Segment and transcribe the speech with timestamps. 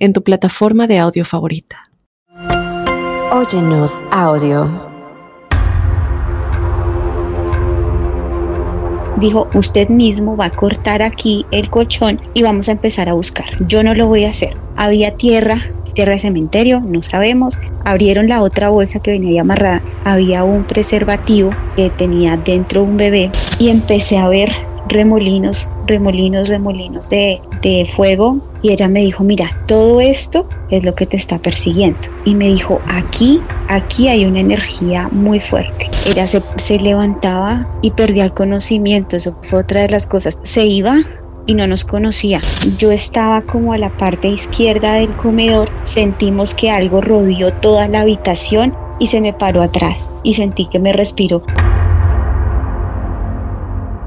[0.00, 1.84] en tu plataforma de audio favorita.
[3.32, 4.68] Óyenos audio.
[9.18, 13.44] Dijo, usted mismo va a cortar aquí el colchón y vamos a empezar a buscar.
[13.68, 14.56] Yo no lo voy a hacer.
[14.76, 15.60] Había tierra,
[15.92, 17.60] tierra de cementerio, no sabemos.
[17.84, 19.82] Abrieron la otra bolsa que venía ahí amarrada.
[20.04, 24.50] Había un preservativo que tenía dentro un bebé y empecé a ver
[24.90, 30.94] remolinos, remolinos, remolinos de, de fuego y ella me dijo, mira, todo esto es lo
[30.94, 32.00] que te está persiguiendo.
[32.24, 35.90] Y me dijo, aquí, aquí hay una energía muy fuerte.
[36.06, 40.38] Ella se, se levantaba y perdía el conocimiento, eso fue otra de las cosas.
[40.42, 40.96] Se iba
[41.46, 42.40] y no nos conocía.
[42.78, 48.00] Yo estaba como a la parte izquierda del comedor, sentimos que algo rodeó toda la
[48.00, 51.42] habitación y se me paró atrás y sentí que me respiró.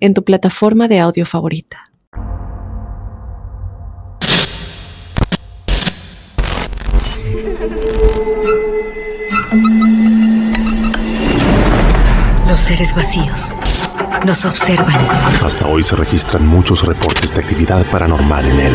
[0.00, 1.84] en tu plataforma de audio favorita.
[12.48, 13.54] Los seres vacíos
[14.24, 14.94] nos observan.
[15.42, 18.74] Hasta hoy se registran muchos reportes de actividad paranormal en él.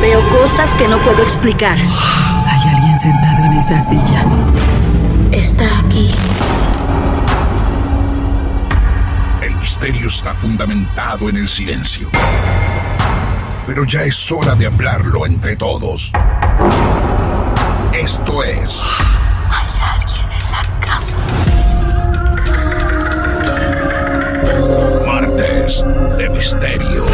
[0.00, 1.76] Veo cosas que no puedo explicar.
[1.76, 4.24] Hay alguien sentado en esa silla.
[5.32, 6.10] Está aquí.
[9.80, 12.10] Misterio está fundamentado en el silencio.
[13.66, 16.12] Pero ya es hora de hablarlo entre todos.
[17.94, 18.82] Esto es...
[19.48, 21.16] Hay alguien en la casa.
[25.06, 25.82] Martes
[26.18, 27.06] de Misterio.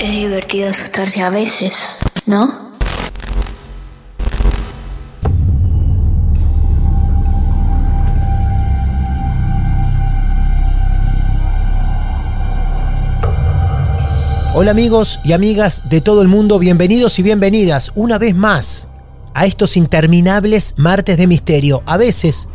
[0.00, 1.88] Es divertido asustarse a veces,
[2.26, 2.65] ¿no?
[14.58, 18.88] Hola amigos y amigas de todo el mundo, bienvenidos y bienvenidas una vez más
[19.34, 21.82] a estos interminables martes de misterio.
[21.84, 22.48] A veces,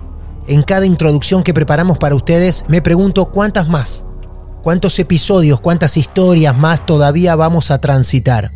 [0.48, 4.04] en cada introducción que preparamos para ustedes, me pregunto cuántas más,
[4.64, 8.52] cuántos episodios, cuántas historias más todavía vamos a transitar.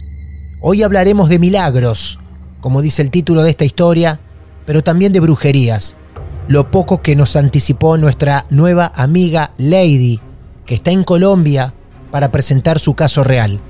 [0.60, 2.18] Hoy hablaremos de milagros,
[2.62, 4.20] como dice el título de esta historia,
[4.66, 5.98] pero también de brujerías.
[6.48, 10.20] Lo poco que nos anticipó nuestra nueva amiga Lady,
[10.66, 11.76] que está en Colombia
[12.12, 13.62] para presentar su caso real.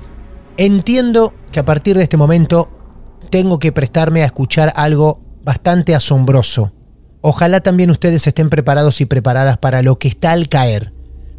[0.56, 2.70] Entiendo que a partir de este momento
[3.30, 6.72] tengo que prestarme a escuchar algo bastante asombroso.
[7.20, 10.92] Ojalá también ustedes estén preparados y preparadas para lo que está al caer.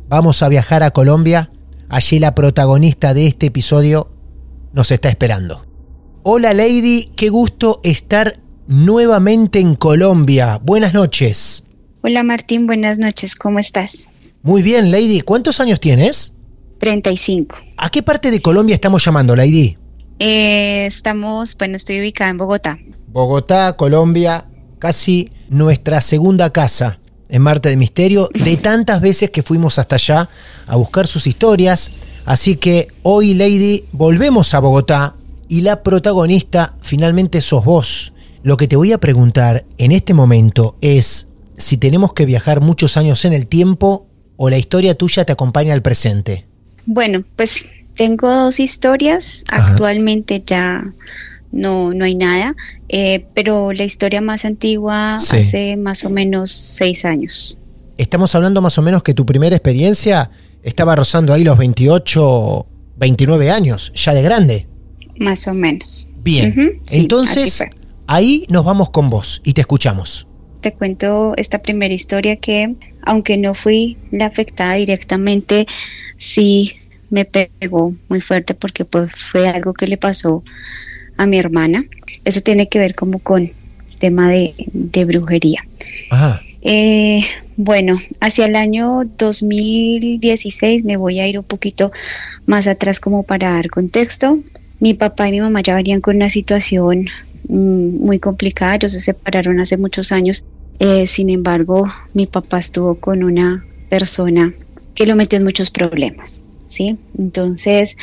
[0.09, 1.51] Vamos a viajar a Colombia.
[1.89, 4.11] Allí la protagonista de este episodio
[4.73, 5.65] nos está esperando.
[6.23, 10.59] Hola Lady, qué gusto estar nuevamente en Colombia.
[10.61, 11.63] Buenas noches.
[12.01, 14.09] Hola Martín, buenas noches, ¿cómo estás?
[14.43, 15.21] Muy bien, Lady.
[15.21, 16.36] ¿Cuántos años tienes?
[16.77, 17.57] 35.
[17.77, 19.77] ¿A qué parte de Colombia estamos llamando, Lady?
[20.19, 22.77] Eh, estamos, bueno, estoy ubicada en Bogotá.
[23.07, 24.45] Bogotá, Colombia,
[24.79, 26.99] casi nuestra segunda casa
[27.29, 30.29] en Marte de Misterio, de tantas veces que fuimos hasta allá
[30.65, 31.91] a buscar sus historias.
[32.25, 35.15] Así que hoy, Lady, volvemos a Bogotá
[35.47, 38.13] y la protagonista finalmente sos vos.
[38.43, 42.97] Lo que te voy a preguntar en este momento es si tenemos que viajar muchos
[42.97, 46.46] años en el tiempo o la historia tuya te acompaña al presente.
[46.87, 49.43] Bueno, pues tengo dos historias.
[49.49, 50.93] Actualmente ya
[51.51, 52.55] no, no hay nada,
[52.89, 57.59] eh, pero la historia más antigua hace más o menos seis años.
[57.97, 60.31] Estamos hablando más o menos que tu primera experiencia
[60.63, 62.65] estaba rozando ahí los 28,
[62.97, 64.67] 29 años, ya de grande.
[65.19, 66.09] Más o menos.
[66.23, 67.63] Bien, entonces
[68.05, 70.27] ahí nos vamos con vos y te escuchamos.
[70.61, 75.65] Te cuento esta primera historia que, aunque no fui la afectada directamente,
[76.17, 76.73] sí
[77.09, 80.43] me pegó muy fuerte porque pues fue algo que le pasó
[81.17, 81.83] a mi hermana.
[82.25, 83.49] Eso tiene que ver como con
[83.99, 85.61] tema de, de brujería.
[86.09, 86.41] Ajá.
[86.61, 87.21] Eh,
[87.55, 91.91] bueno, hacia el año 2016 me voy a ir un poquito
[92.45, 94.39] más atrás como para dar contexto.
[94.79, 97.07] Mi papá y mi mamá ya venían con una situación
[97.47, 100.43] muy complicada, ellos se separaron hace muchos años.
[100.79, 104.53] Eh, sin embargo, mi papá estuvo con una persona
[104.93, 106.97] que lo metió en muchos problemas, ¿sí?
[107.17, 107.95] Entonces,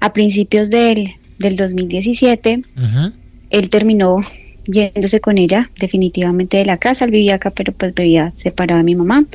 [0.00, 3.12] a principios del, del 2017, Ujú.
[3.50, 4.20] él terminó
[4.66, 7.04] yéndose con ella definitivamente de la casa.
[7.04, 9.26] Él vivía acá, pero pues vivía separado de mi mamá.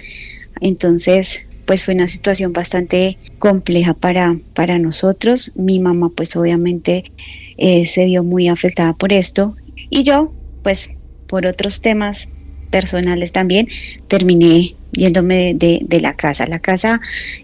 [0.62, 5.52] Entonces, pues fue una situación bastante compleja para, para nosotros.
[5.56, 7.12] Mi mamá, pues obviamente
[7.58, 9.56] eh, se vio muy afectada por esto.
[9.90, 10.90] Y yo, pues
[11.28, 12.30] por otros temas
[12.70, 13.68] personales también,
[14.08, 16.48] terminé yéndome de, de- la casa.
[16.48, 17.00] La casa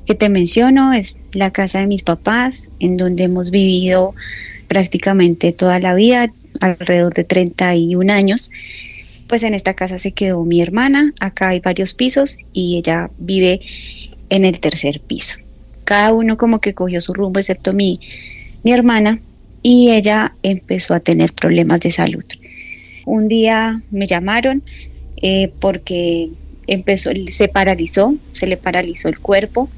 [0.06, 4.16] que te menciono es la casa de mis papás, en donde hemos vivido
[4.68, 8.52] prácticamente toda la vida, alrededor de 31 años.
[9.28, 13.62] Pues en esta casa se quedó mi hermana, acá hay varios pisos y ella vive
[14.30, 15.38] en el tercer piso.
[15.86, 18.00] Cada uno como que cogió su rumbo, excepto mi,
[18.64, 19.22] mi hermana,
[19.64, 22.26] y ella empezó a tener problemas de salud.
[23.06, 24.62] Un día me llamaron
[25.22, 26.30] eh, porque
[26.68, 29.70] empezó, se paralizó, se le paralizó el cuerpo.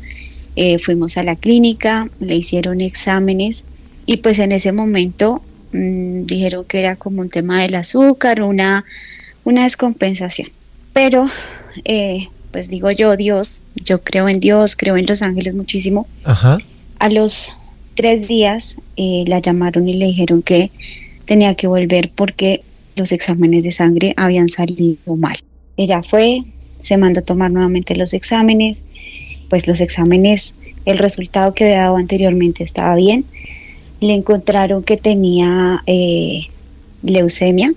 [0.56, 3.66] Eh, fuimos a la clínica, le hicieron exámenes
[4.06, 5.42] y pues en ese momento
[5.72, 8.86] mm, dijeron que era como un tema del azúcar, una,
[9.44, 10.50] una descompensación.
[10.94, 11.30] Pero
[11.84, 16.08] eh, pues digo yo, Dios, yo creo en Dios, creo en los ángeles muchísimo.
[16.24, 16.58] Ajá.
[17.00, 17.54] A los
[17.96, 20.72] tres días eh, la llamaron y le dijeron que
[21.26, 22.62] tenía que volver porque
[22.96, 25.36] los exámenes de sangre habían salido mal.
[25.78, 26.44] Ella fue,
[26.78, 28.84] se mandó a tomar nuevamente los exámenes,
[29.50, 30.56] pues los exámenes,
[30.86, 33.26] el resultado que había dado anteriormente estaba bien.
[34.00, 36.42] Le encontraron que tenía eh,
[37.02, 37.74] leucemia,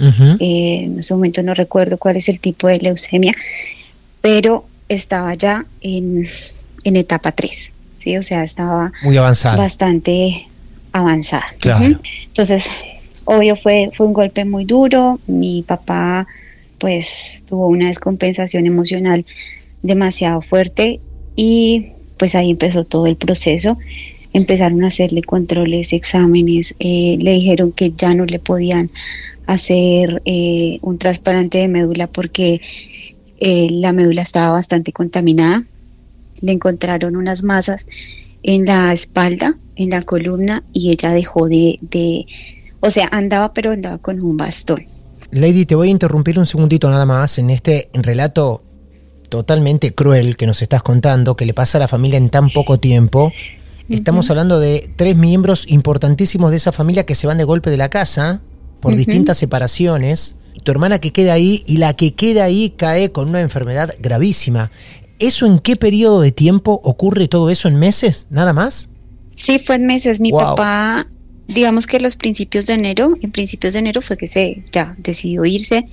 [0.00, 3.32] eh, en ese momento no recuerdo cuál es el tipo de leucemia,
[4.20, 6.26] pero estaba ya en,
[6.84, 8.16] en etapa 3, ¿sí?
[8.16, 9.56] O sea, estaba Muy avanzada.
[9.56, 10.48] bastante
[10.92, 11.46] avanzada.
[11.60, 11.98] Claro.
[12.26, 12.70] Entonces,
[13.24, 15.20] obvio fue, fue un golpe muy duro.
[15.26, 16.26] Mi papá
[16.78, 19.26] pues tuvo una descompensación emocional
[19.82, 21.00] demasiado fuerte
[21.36, 23.78] y pues ahí empezó todo el proceso.
[24.32, 28.90] Empezaron a hacerle controles, exámenes, eh, le dijeron que ya no le podían
[29.46, 32.60] hacer eh, un trasplante de médula porque
[33.40, 35.64] eh, la médula estaba bastante contaminada.
[36.42, 37.86] Le encontraron unas masas
[38.42, 42.26] en la espalda, en la columna, y ella dejó de, de,
[42.80, 44.86] o sea, andaba, pero andaba con un bastón.
[45.30, 48.62] Lady, te voy a interrumpir un segundito nada más en este relato
[49.28, 52.78] totalmente cruel que nos estás contando, que le pasa a la familia en tan poco
[52.78, 53.32] tiempo.
[53.88, 57.76] Estamos hablando de tres miembros importantísimos de esa familia que se van de golpe de
[57.76, 58.40] la casa
[58.80, 60.36] por distintas separaciones.
[60.62, 64.70] Tu hermana que queda ahí y la que queda ahí cae con una enfermedad gravísima.
[65.18, 67.68] ¿Eso en qué periodo de tiempo ocurre todo eso?
[67.68, 68.26] ¿En meses?
[68.30, 68.88] ¿Nada más?
[69.34, 70.20] Sí, fue en meses.
[70.20, 70.40] Mi Wow.
[70.40, 71.06] papá,
[71.48, 75.44] digamos que los principios de enero, en principios de enero fue que se ya decidió
[75.44, 75.86] irse.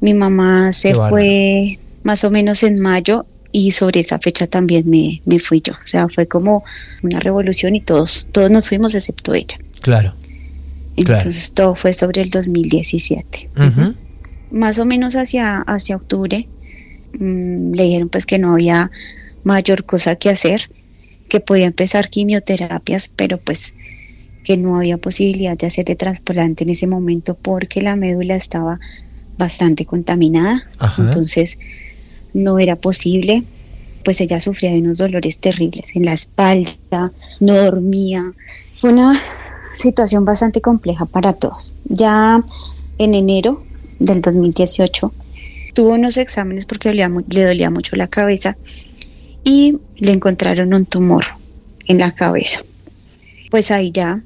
[0.00, 4.88] Mi mamá se Qué fue más o menos en mayo y sobre esa fecha también
[4.90, 5.74] me, me fui yo.
[5.74, 6.64] O sea, fue como
[7.02, 9.56] una revolución y todos, todos nos fuimos excepto ella.
[9.80, 10.12] Claro.
[10.96, 11.18] Claro.
[11.18, 13.50] Entonces todo fue sobre el 2017.
[13.56, 13.94] Ujú.
[14.50, 16.46] Más o menos hacia, hacia octubre
[17.18, 18.90] mm, le dijeron pues que no había
[19.42, 20.70] mayor cosa que hacer,
[21.28, 23.74] que podía empezar quimioterapias, pero pues
[24.44, 28.78] que no había posibilidad de hacerle trasplante en ese momento porque la médula estaba
[29.38, 31.02] bastante contaminada, Ajá.
[31.02, 31.58] entonces
[32.32, 33.44] no era posible.
[34.04, 38.34] Pues ella sufría de unos dolores terribles en la espalda, no dormía.
[38.78, 39.18] Fue una
[39.74, 41.72] situación bastante compleja para todos.
[41.86, 42.44] Ya
[42.98, 43.62] en enero
[43.98, 45.10] del 2018
[45.74, 48.56] tuvo unos exámenes porque dolía le dolía mucho la cabeza
[49.44, 51.24] y le encontraron un tumor
[51.86, 52.62] en la cabeza.
[53.50, 54.22] Pues ahí ya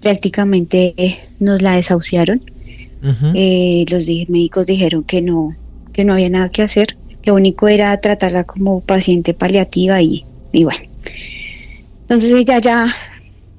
[0.00, 0.94] prácticamente
[1.40, 2.42] nos la desahuciaron.
[3.34, 5.56] Eh, los di- médicos dijeron que no,
[5.92, 6.96] que no había nada que hacer.
[7.24, 10.80] Lo único era tratarla como paciente paliativa y, y bueno.
[12.02, 12.94] Entonces ella ya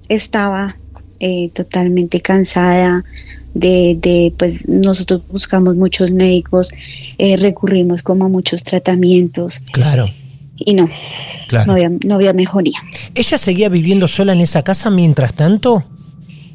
[0.08, 0.78] estaba
[1.20, 3.04] eh, totalmente cansada
[3.56, 6.72] de, de, pues nosotros buscamos muchos médicos,
[7.18, 10.06] eh, recurrimos como a muchos tratamientos Claro,
[10.58, 10.88] y no,
[11.48, 11.66] claro.
[11.68, 12.78] no había, no había mejoría.
[13.16, 15.84] ¿Ella seguía viviendo sola en esa casa mientras tanto?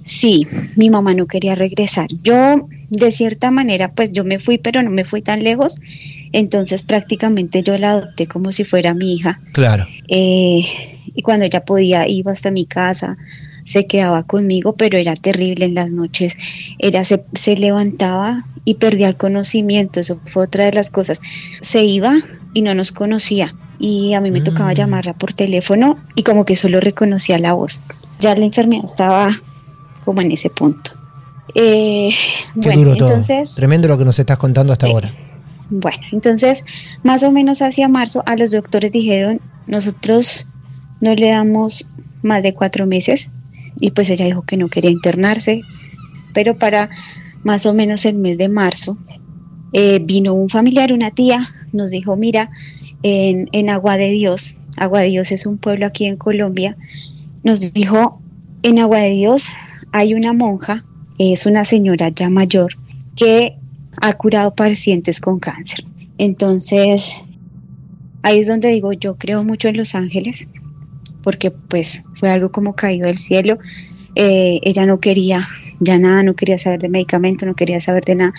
[0.05, 2.09] Sí, mi mamá no quería regresar.
[2.23, 5.77] Yo, de cierta manera, pues yo me fui, pero no me fui tan lejos.
[6.33, 9.41] Entonces prácticamente yo la adopté como si fuera mi hija.
[9.53, 9.87] Claro.
[10.09, 10.63] Eh,
[11.15, 13.17] y cuando ella podía, iba hasta mi casa,
[13.71, 16.37] se quedaba conmigo, pero era terrible en las noches.
[16.81, 21.21] Ella se, se levantaba y perdía el conocimiento, eso fue otra de las cosas.
[21.61, 22.15] Se iba
[22.53, 24.75] y no nos conocía y a mí me tocaba Mm.
[24.75, 27.81] llamarla por teléfono y como que solo reconocía la voz.
[28.19, 29.31] Ya la enfermedad estaba
[30.05, 30.91] como en ese punto.
[31.55, 32.11] Eh,
[32.55, 33.21] Qué bueno, duro todo.
[33.55, 35.13] Tremendo lo que nos estás contando hasta ahora.
[35.71, 36.65] bueno, entonces
[37.05, 40.49] más o menos hacia marzo a los doctores dijeron, nosotros
[41.01, 41.89] no le damos
[42.23, 43.31] más de cuatro meses
[43.81, 45.63] y pues ella dijo que no quería internarse,
[46.33, 46.91] pero para
[47.43, 48.99] más o menos el mes de marzo
[49.73, 52.51] eh, vino un familiar, una tía, nos dijo, mira,
[53.03, 56.77] en, en Agua de Dios, Agua de Dios es un pueblo aquí en Colombia,
[57.43, 58.21] nos dijo,
[58.63, 59.49] en Agua de Dios
[59.93, 60.85] hay una monja,
[61.19, 62.75] es una señora ya mayor,
[63.17, 63.57] que
[64.01, 65.85] ha curado pacientes con cáncer.
[66.19, 67.17] Entonces,
[68.23, 70.49] ahí es donde digo, yo creo mucho en los ángeles,
[71.23, 73.59] porque pues fue algo como caído del cielo.
[74.15, 75.47] Eh, ella no quería
[75.81, 78.35] ya nada, no quería saber de medicamento, no quería saber de nada.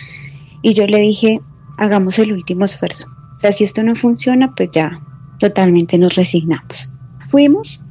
[0.61, 1.41] Y yo le dije,
[1.77, 3.07] hagamos el último esfuerzo.
[3.35, 5.00] O sea, si esto no funciona, pues ya
[5.39, 6.91] totalmente nos resignamos.
[7.19, 7.83] Fuimos,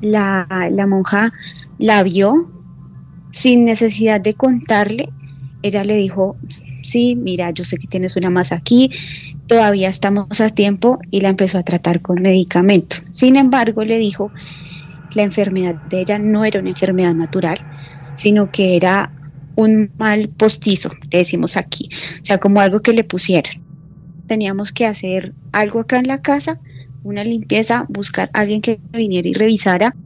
[0.00, 1.32] la, la monja
[1.78, 2.50] la vio
[3.32, 5.08] sin necesidad de contarle.
[5.62, 6.36] Ella le dijo,
[6.88, 8.90] sí, mira, yo sé que tienes una más aquí,
[9.46, 12.96] todavía estamos a tiempo y la empezó a tratar con medicamento.
[13.08, 14.32] Sin embargo, le dijo
[15.14, 17.58] la enfermedad de ella no era una enfermedad natural,
[18.14, 19.12] sino que era
[19.56, 21.88] un mal postizo, le decimos aquí,
[22.22, 23.52] o sea, como algo que le pusieron.
[24.26, 26.60] Teníamos que hacer algo acá en la casa,
[27.02, 29.96] una limpieza, buscar a alguien que viniera y revisara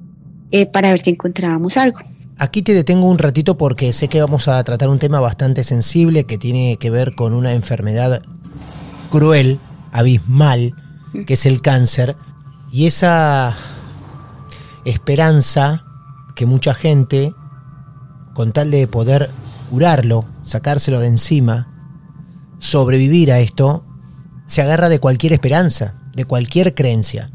[0.51, 1.99] eh, para ver si encontrábamos algo.
[2.43, 6.25] Aquí te detengo un ratito porque sé que vamos a tratar un tema bastante sensible
[6.25, 8.21] que tiene que ver con una enfermedad
[9.13, 9.61] cruel,
[9.93, 10.75] abismal,
[11.25, 12.17] que es el cáncer.
[12.73, 13.57] Y esa
[14.85, 15.85] esperanza
[16.35, 17.33] que mucha gente,
[18.35, 19.31] con tal de poder
[19.71, 21.69] curarlo, sacárselo de encima,
[22.59, 23.87] sobrevivir a esto,
[24.47, 27.31] se agarra de cualquier esperanza, de cualquier creencia.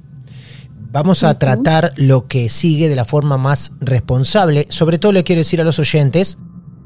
[0.92, 4.66] Vamos a tratar lo que sigue de la forma más responsable.
[4.70, 6.38] Sobre todo le quiero decir a los oyentes,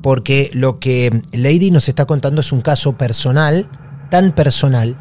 [0.01, 3.69] porque lo que Lady nos está contando es un caso personal,
[4.09, 4.97] tan personal,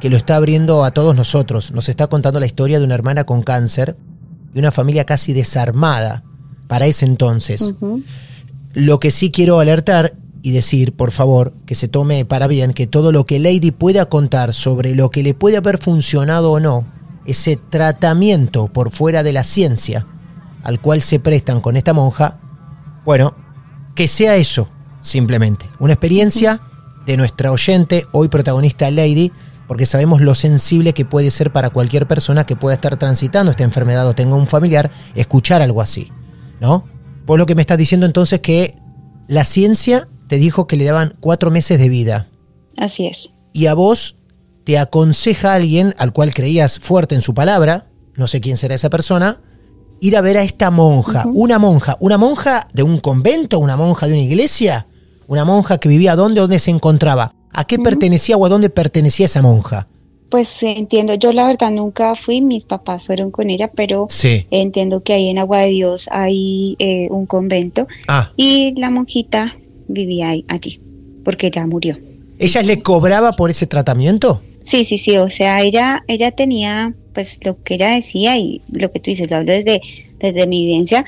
[0.00, 1.72] que lo está abriendo a todos nosotros.
[1.72, 3.96] Nos está contando la historia de una hermana con cáncer
[4.54, 6.22] y una familia casi desarmada
[6.68, 7.74] para ese entonces.
[8.74, 12.86] Lo que sí quiero alertar y decir, por favor, que se tome para bien que
[12.86, 16.86] todo lo que Lady pueda contar sobre lo que le puede haber funcionado o no,
[17.26, 20.06] ese tratamiento por fuera de la ciencia
[20.62, 22.40] al cual se prestan con esta monja,
[23.04, 23.36] bueno,
[23.94, 24.68] que sea eso,
[25.00, 25.70] simplemente.
[25.78, 26.60] Una experiencia
[27.06, 29.30] de nuestra oyente, hoy protagonista Lady,
[29.68, 33.62] porque sabemos lo sensible que puede ser para cualquier persona que pueda estar transitando esta
[33.64, 36.10] enfermedad o tenga un familiar, escuchar algo así,
[36.60, 36.84] ¿no?
[37.26, 38.74] Vos lo que me estás diciendo entonces que
[39.28, 42.28] la ciencia te dijo que le daban cuatro meses de vida
[42.76, 43.34] Así es.
[43.52, 44.16] y a vos
[44.66, 48.90] te aconseja alguien al cual creías fuerte en su palabra, no sé quién será esa
[48.90, 49.40] persona,
[50.00, 54.08] ir a ver a esta monja, una monja, una monja de un convento, una monja
[54.08, 54.88] de una iglesia,
[55.28, 59.26] una monja que vivía dónde, dónde se encontraba, a qué pertenecía o a dónde pertenecía
[59.26, 59.86] esa monja.
[60.30, 64.48] Pues entiendo, yo la verdad nunca fui, mis papás fueron con ella, pero Sí.
[64.50, 69.56] entiendo que ahí en Agua de Dios hay eh, un convento Ah, y la monjita
[69.86, 70.80] vivía ahí, allí,
[71.24, 71.96] porque ya murió.
[72.38, 74.42] ¿ella le cobraba por ese tratamiento?
[74.66, 78.90] Sí, sí, sí, o sea, ella, ella tenía, pues lo que ella decía y lo
[78.90, 79.80] que tú dices, lo hablo desde,
[80.18, 81.04] desde mi vivencia,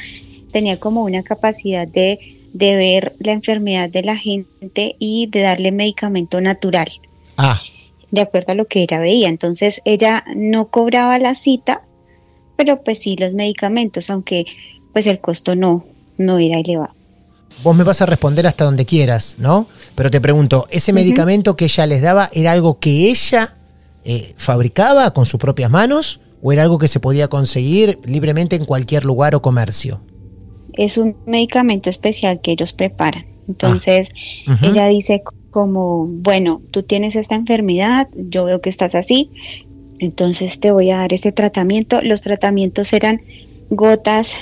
[0.52, 2.20] tenía como una capacidad de,
[2.52, 6.88] de ver la enfermedad de la gente y de darle medicamento natural,
[7.36, 7.60] Ah,
[8.12, 9.28] de acuerdo a lo que ella veía.
[9.28, 11.82] Entonces, ella no cobraba la cita,
[12.54, 14.44] pero pues sí los medicamentos, aunque
[14.92, 15.84] pues el costo no,
[16.16, 16.94] no era elevado.
[17.62, 19.68] Vos me vas a responder hasta donde quieras, ¿no?
[19.94, 23.56] Pero te pregunto, ¿ese medicamento que ella les daba era algo que ella
[24.04, 28.64] eh, fabricaba con sus propias manos o era algo que se podía conseguir libremente en
[28.64, 30.00] cualquier lugar o comercio?
[30.78, 33.26] es un medicamento especial que ellos preparan.
[33.48, 34.10] Entonces,
[34.46, 34.66] Ujú.
[34.66, 39.30] ella dice como, bueno, tú tienes esta enfermedad, yo veo que estás así,
[39.98, 42.00] entonces te voy a dar ese tratamiento.
[42.02, 43.20] Los tratamientos eran
[43.70, 44.34] gotas,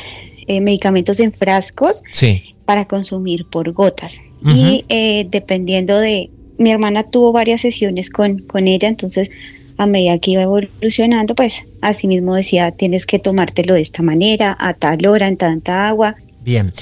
[0.47, 2.56] eh, medicamentos en frascos Sí.
[2.67, 4.21] Para consumir por gotas.
[4.45, 9.31] Y eh, dependiendo de, mi hermana tuvo varias sesiones con, con ella, entonces
[9.79, 14.57] a medida que iba evolucionando, pues así mismo decía, tienes que tomártelo de esta manera,
[14.59, 16.17] a tal hora, en tanta agua.
[16.43, 16.73] Bien.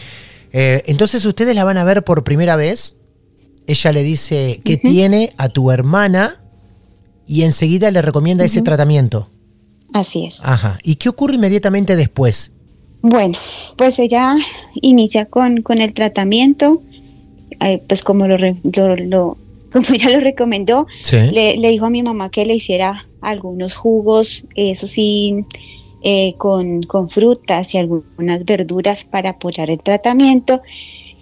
[0.53, 2.97] Eh, entonces ustedes la van a ver por primera vez.
[3.67, 6.37] Ella le dice que tiene a tu hermana
[7.27, 9.31] y enseguida le recomienda ese tratamiento.
[9.93, 10.45] Así es.
[10.45, 10.79] Ajá.
[10.83, 12.53] ¿Y qué ocurre inmediatamente después?
[13.07, 13.37] Bueno,
[13.77, 14.35] pues ella
[14.81, 16.81] inicia con, con el tratamiento,
[17.61, 19.37] eh, pues como lo, lo- lo-
[19.73, 21.17] como ella lo recomendó, Sí.
[21.31, 25.45] le, le dijo a mi mamá que le hiciera algunos jugos, eso sí,
[26.03, 30.63] eh, con, con frutas y algunas verduras para apoyar el tratamiento.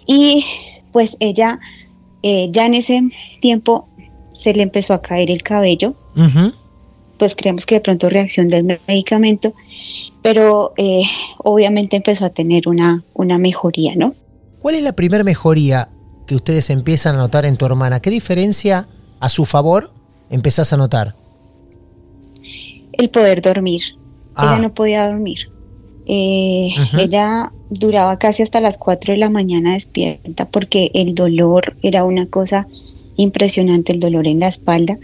[0.05, 0.45] Y
[0.93, 1.59] pues ella
[2.21, 3.01] eh, ya en ese
[3.41, 3.89] tiempo
[4.31, 5.95] se le empezó a caer el cabello.
[7.17, 9.53] Pues creemos que de pronto reacción del medicamento,
[10.21, 11.03] pero eh,
[11.37, 14.15] obviamente empezó a tener una, una mejoría, ¿no?
[14.59, 15.89] ¿Cuál es la primera mejoría
[16.25, 17.99] que ustedes empiezan a notar en tu hermana?
[17.99, 18.87] ¿Qué diferencia
[19.19, 19.91] a su favor
[20.29, 21.15] empezás a notar?
[22.93, 23.81] El poder dormir.
[24.35, 24.53] Ah.
[24.53, 25.49] Ella no podía dormir.
[26.05, 26.69] Eh.
[26.97, 32.27] Ella duraba casi hasta las 4 de la mañana despierta porque el dolor era una
[32.27, 32.67] cosa
[33.15, 34.97] impresionante, el dolor en la espalda.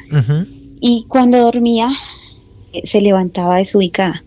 [0.80, 1.92] Y cuando dormía
[2.74, 4.24] eh, se levantaba desubicada.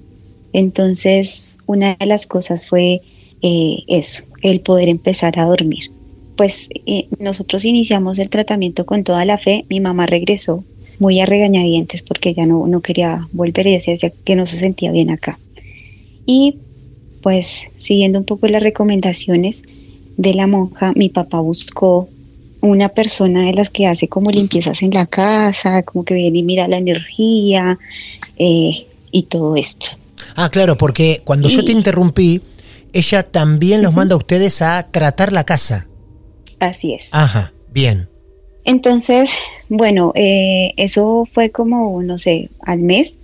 [0.52, 3.00] Entonces una de las cosas fue
[3.42, 5.90] eh, eso, el poder empezar a dormir.
[6.36, 9.64] Pues eh, nosotros iniciamos el tratamiento con toda la fe.
[9.68, 10.64] Mi mamá regresó
[10.98, 14.92] muy a regañadientes porque ella no, no quería volver y decía que no se sentía
[14.92, 15.38] bien acá.
[16.26, 16.56] Y
[17.22, 19.64] pues siguiendo un poco las recomendaciones
[20.16, 22.08] de la monja, mi papá buscó
[22.62, 26.42] una persona de las que hace como limpiezas en la casa, como que viene y
[26.42, 27.78] mira la energía
[28.38, 29.88] eh, y todo esto.
[30.36, 32.40] Ah, claro, porque cuando yo te interrumpí,
[32.92, 35.88] ella también los manda a ustedes a tratar la casa.
[36.60, 37.10] Así es.
[37.12, 38.08] Ajá, bien.
[38.64, 39.32] Entonces,
[39.68, 43.18] bueno, eh, eso fue como, no sé, al mes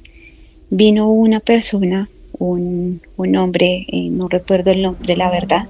[0.68, 5.68] vino una persona, un, un hombre, eh, no recuerdo el nombre, la verdad,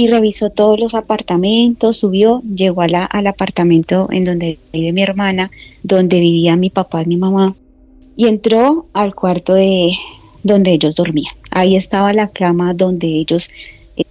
[0.00, 5.02] y revisó todos los apartamentos, subió, llegó a la- al apartamento en donde vive mi
[5.02, 5.50] hermana,
[5.82, 7.56] donde vivía mi papá y mi mamá,
[8.16, 9.90] y entró al cuarto de
[10.44, 11.32] donde ellos dormían.
[11.50, 13.50] Ahí estaba la cama donde ellos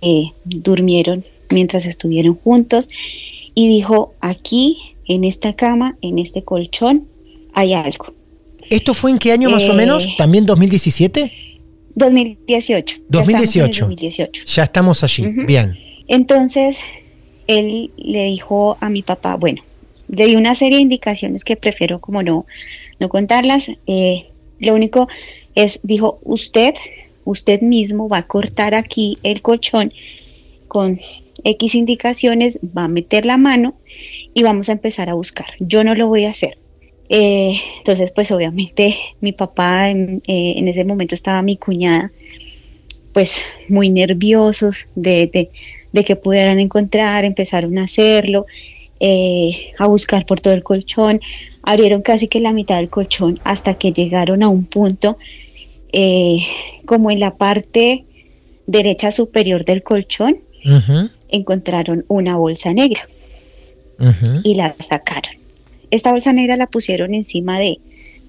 [0.02, 2.90] eh, durmieron mientras estuvieron juntos
[3.56, 4.78] y dijo, aquí,
[5.08, 7.08] en esta cama, en este colchón,
[7.54, 8.08] hay algo.
[8.70, 10.06] ¿Esto fue en qué año más o Eh, menos?
[10.18, 11.32] ¿También 2017?
[11.96, 12.98] 2018.
[13.10, 13.86] ya estamos en el 2018.
[13.86, 14.44] 2018.
[14.46, 15.78] Ya estamos allí, bien.
[16.08, 16.82] Entonces,
[17.48, 19.64] él le dijo a mi papá, bueno,
[20.08, 22.46] le dio una serie de indicaciones que prefiero como no,
[23.00, 23.70] no contarlas.
[23.88, 24.28] Eh,
[24.60, 25.08] lo único
[25.56, 26.76] es, dijo, usted,
[27.26, 29.92] usted mismo va a cortar aquí el colchón
[30.68, 31.00] con
[31.44, 33.76] X indicaciones, va a meter la mano
[34.34, 35.48] y vamos a empezar a buscar.
[35.60, 36.58] Yo no lo voy a hacer.
[37.10, 42.12] Eh, entonces, pues obviamente mi papá, en, eh, en ese momento estaba mi cuñada,
[43.14, 45.50] pues muy nerviosos de,
[45.98, 48.46] de que pudieran encontrar, empezaron a hacerlo,
[49.00, 51.20] eh, a buscar por todo el colchón,
[51.64, 55.18] abrieron casi que la mitad del colchón hasta que llegaron a un punto
[55.92, 56.38] eh,
[56.86, 58.06] como en la parte
[58.68, 60.38] derecha superior del colchón,
[61.30, 63.08] encontraron una bolsa negra
[64.44, 65.36] y la sacaron.
[65.90, 67.80] Esta bolsa negra la pusieron encima de,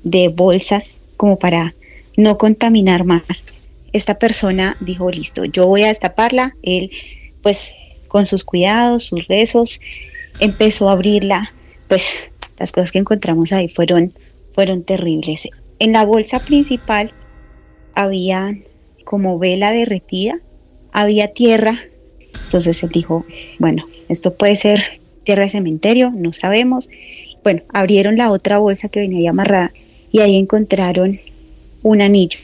[0.05, 1.75] de bolsas como para
[2.17, 3.49] no contaminar más.
[3.93, 6.55] Esta persona dijo, listo, yo voy a destaparla.
[6.63, 6.91] Él,
[7.49, 7.77] pues,
[8.09, 9.81] con sus cuidados, sus rezos,
[10.39, 11.51] empezó a abrirla.
[11.89, 14.13] Pues, las cosas que encontramos ahí fueron,
[14.53, 15.49] fueron terribles.
[15.79, 17.11] En la bolsa principal
[17.95, 18.55] había
[19.05, 20.41] como vela derretida,
[20.93, 21.79] había tierra.
[22.45, 23.25] Entonces él dijo,
[23.59, 26.91] bueno, esto puede ser tierra de cementerio, no sabemos.
[27.43, 29.73] Bueno, abrieron la otra bolsa que venía ahí amarrada
[30.13, 31.19] y ahí encontraron
[31.83, 32.41] un anillo,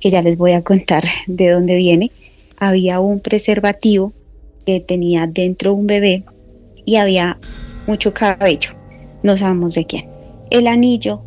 [0.00, 2.10] que ya les voy a contar de dónde viene.
[2.58, 4.14] Había un preservativo
[4.66, 6.24] que tenía dentro un bebé
[6.84, 7.38] y había
[7.86, 8.70] mucho cabello,
[9.22, 10.08] no sabemos de quién.
[10.50, 11.22] El anillo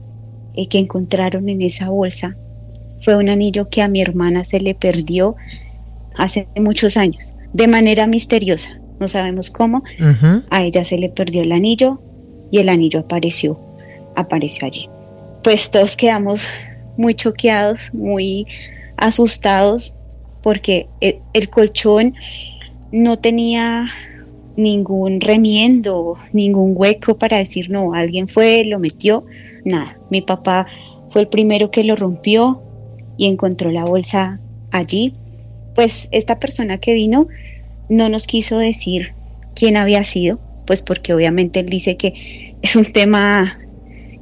[0.55, 2.35] eh, que encontraron en esa bolsa
[2.99, 5.35] fue un anillo que a mi hermana se le perdió
[6.17, 9.83] hace muchos años, de manera misteriosa, no sabemos cómo,
[10.49, 12.01] a ella se le perdió el anillo
[12.51, 13.57] y el anillo apareció,
[14.17, 14.89] apareció allí.
[15.43, 16.45] Pues todos quedamos
[16.97, 18.43] muy choqueados, muy
[18.97, 19.95] asustados,
[20.41, 22.15] porque el, el colchón
[22.91, 23.85] no tenía
[24.55, 29.25] ningún remiendo, ningún hueco para decir no, alguien fue, lo metió,
[29.63, 29.97] nada.
[30.09, 30.67] Mi papá
[31.09, 32.61] fue el primero que lo rompió
[33.17, 34.39] y encontró la bolsa
[34.71, 35.13] allí.
[35.75, 37.27] Pues esta persona que vino
[37.87, 39.13] no nos quiso decir
[39.55, 43.59] quién había sido, pues porque obviamente él dice que es un tema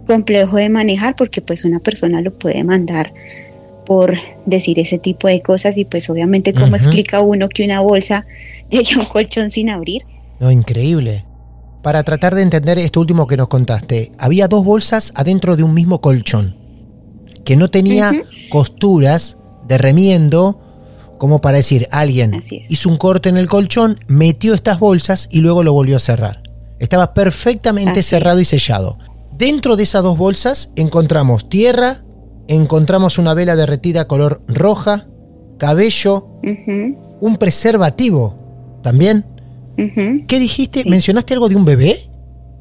[0.06, 3.14] complejo de manejar porque pues una persona lo puede mandar
[3.88, 8.26] por decir ese tipo de cosas y pues obviamente cómo explica uno que una bolsa
[8.70, 10.04] llegue a un colchón sin abrir.
[10.42, 11.26] No, increíble.
[11.82, 15.74] Para tratar de entender esto último que nos contaste, había dos bolsas adentro de un
[15.74, 16.58] mismo colchón,
[17.46, 18.12] que no tenía
[18.50, 20.62] costuras de remiendo
[21.18, 25.64] Como para decir, alguien hizo un corte en el colchón, metió estas bolsas y luego
[25.64, 26.44] lo volvió a cerrar.
[26.78, 28.54] Estaba perfectamente Así cerrado es.
[28.54, 29.00] y sellado.
[29.32, 32.04] Dentro de esas dos bolsas encontramos tierra,
[32.48, 35.08] encontramos una vela derretida color roja,
[35.58, 36.28] cabello,
[37.20, 39.26] un preservativo también.
[39.76, 40.84] ¿Qué dijiste?
[40.84, 40.90] Sí.
[40.90, 42.00] ¿Mencionaste algo de un bebé?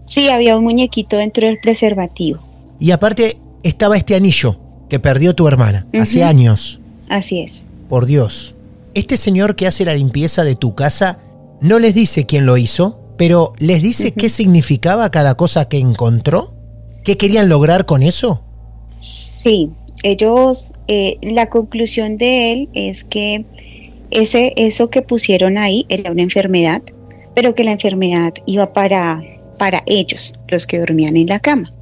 [0.06, 2.40] Sí, había un muñequito dentro del preservativo.
[2.78, 6.80] Y aparte estaba este anillo que perdió tu hermana hace años.
[7.08, 7.68] Así es.
[7.88, 8.54] Por Dios.
[8.94, 11.18] Este señor que hace la limpieza de tu casa
[11.60, 16.54] no les dice quién lo hizo, pero les dice qué significaba cada cosa que encontró.
[17.02, 18.42] ¿Qué querían lograr con eso?
[19.00, 19.70] Sí,
[20.02, 23.44] ellos, eh, la conclusión de él es que
[24.10, 26.82] ese, eso que pusieron ahí era una enfermedad,
[27.34, 29.22] pero que la enfermedad iba para,
[29.58, 31.72] para ellos, los que dormían en la cama.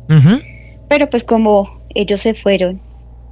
[0.88, 2.80] Pero pues como ellos se fueron,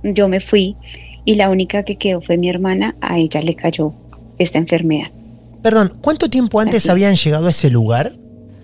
[0.02, 0.76] yo me fui
[1.24, 3.92] y la única que quedó fue mi hermana, a ella le cayó
[4.38, 5.10] esta enfermedad.
[5.62, 8.12] Perdón, ¿cuánto tiempo antes Así habían llegado a ese lugar?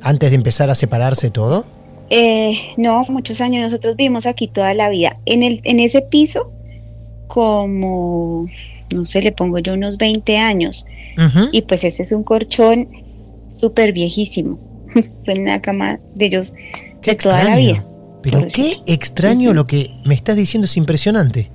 [0.00, 1.64] Antes de empezar a separarse todo.
[2.10, 5.18] Eh, no, muchos años, nosotros vivimos aquí toda la vida.
[5.26, 6.50] En, el, en ese piso,
[7.26, 8.46] como,
[8.94, 10.86] no sé, le pongo yo unos 20 años.
[11.52, 12.88] Y pues ese es un colchón
[13.52, 14.58] súper viejísimo.
[14.94, 16.54] es una cama de ellos
[17.02, 17.66] Qué de toda la extraño.
[17.72, 17.84] vida.
[18.22, 21.50] Pero qué extraño lo que me estás diciendo, es impresionante.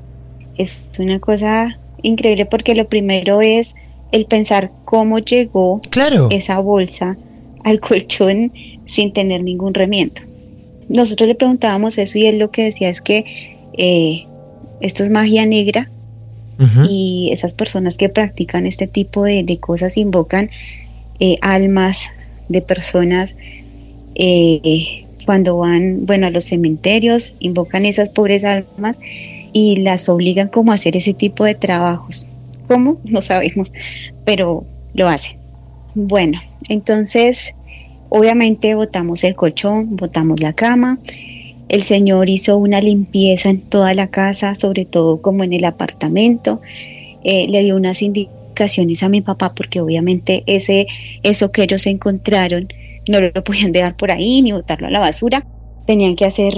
[0.58, 3.76] Es una cosa increíble porque lo primero es
[4.12, 6.28] el pensar cómo llegó Claro.
[6.30, 7.18] esa bolsa
[7.64, 8.52] al colchón
[8.86, 10.22] sin tener ningún remiendo.
[10.90, 13.26] Nosotros le preguntábamos eso y él lo que decía es que
[13.78, 14.26] eh,
[14.82, 15.90] esto es magia negra
[16.88, 20.50] y esas personas que practican este tipo de, de cosas invocan
[21.20, 22.10] eh, almas
[22.48, 23.38] de personas
[24.16, 29.00] eh, cuando van bueno a los cementerios invocan esas pobres almas
[29.52, 32.30] y las obligan como a hacer ese tipo de trabajos.
[32.68, 33.74] Cómo no sabemos
[34.24, 35.38] pero lo hacen.
[35.96, 37.56] Bueno entonces
[38.16, 41.00] obviamente botamos el colchón botamos la cama
[41.74, 46.62] el señor hizo una limpieza en toda la casa, sobre todo como en el apartamento.
[47.24, 50.86] Eh, le dio unas indicaciones a mi papá porque obviamente ese,
[51.24, 52.68] eso que ellos encontraron
[53.08, 55.48] no lo podían dejar por ahí ni botarlo a la basura.
[55.88, 56.54] Tenían que hacer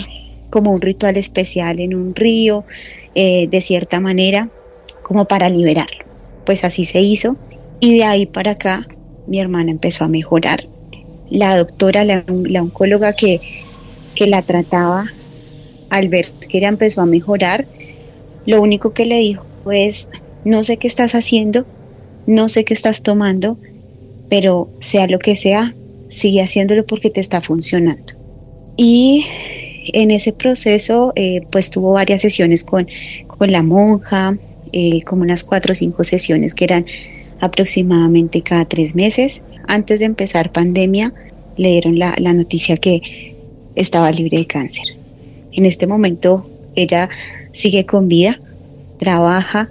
[0.50, 2.66] como un ritual especial en un río,
[3.16, 4.50] eh, de cierta manera,
[5.02, 6.04] como para liberarlo.
[6.46, 7.38] Pues así se hizo
[7.80, 8.86] y de ahí para acá
[9.28, 10.75] mi hermana empezó a mejorar.
[11.30, 12.24] La doctora, la,
[12.62, 13.42] oncóloga que
[14.16, 15.12] que la trataba,
[15.90, 17.68] al ver que ella empezó a mejorar,
[18.46, 20.10] lo único que le dijo es,
[20.44, 21.66] no sé qué estás haciendo,
[22.26, 23.58] no sé qué estás tomando,
[24.30, 25.76] pero sea lo que sea,
[26.10, 28.14] sigue haciéndolo porque te está funcionando.
[28.78, 29.26] Y
[29.94, 32.88] en ese proceso, eh, pues tuvo varias sesiones con,
[33.28, 34.38] con la monja,
[34.72, 36.86] eh, como unas cuatro o cinco sesiones que eran
[37.40, 39.42] aproximadamente cada tres meses.
[39.68, 41.14] Antes de empezar pandemia,
[41.58, 43.36] le dieron la, la noticia que
[43.76, 44.86] estaba libre de cáncer.
[45.54, 47.10] En este momento ella
[47.52, 48.40] sigue con vida,
[49.00, 49.70] trabaja,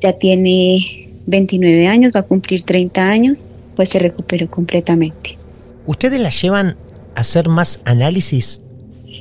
[0.00, 0.78] ya tiene
[1.26, 5.36] 29 años, va a cumplir 30 años, pues se recuperó completamente.
[5.86, 6.76] ¿Ustedes la llevan
[7.14, 8.62] a hacer más análisis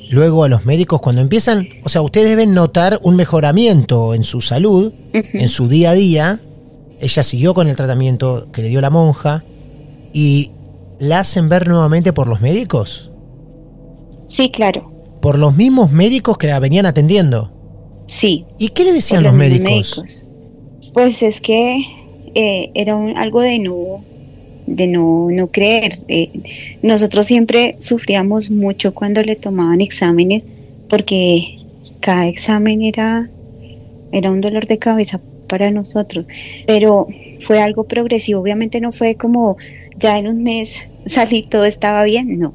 [0.10, 1.68] luego a los médicos cuando empiezan?
[1.84, 6.40] O sea, ustedes deben notar un mejoramiento en su salud, en su día a día.
[7.00, 9.44] Ella siguió con el tratamiento que le dio la monja
[10.14, 10.52] y
[11.00, 13.12] la hacen ver nuevamente por los médicos.
[14.28, 17.52] Sí, claro, Por los mismos médicos que la venían atendiendo.
[18.08, 18.46] sí.
[18.58, 20.28] ¿Y qué le decían los mismos médicos?
[20.94, 21.78] Pues es que
[22.36, 24.04] eh, era un- algo de no
[24.66, 26.00] de no, no creer.
[26.10, 26.30] Eh,
[26.82, 30.44] nosotros siempre sufríamos mucho cuando le tomaban exámenes
[30.90, 31.58] porque
[32.02, 33.30] cada examen era,
[34.12, 36.28] era un dolor de cabeza para nosotros,
[36.66, 37.08] pero
[37.40, 39.58] fue algo progresivo, obviamente no fue como
[39.98, 42.54] ya en un mes salí todo estaba bien, no.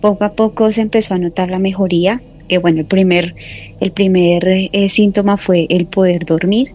[0.00, 2.20] Poco a poco se empezó a notar la mejoría.
[2.48, 3.34] Eh, bueno, el primer,
[3.80, 6.72] el primer eh, síntoma fue el poder dormir.